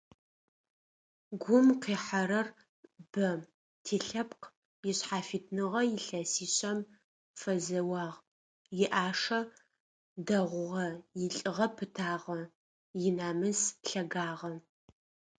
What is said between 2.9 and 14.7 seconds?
бэ: тилъэпкъ ишъхьафитныгъэ илъэсишъэм фэзэуагъ, иӏашэ дэгъугъэ, илӏыгъэ пытагъэ, инамыс лъэгагъэ…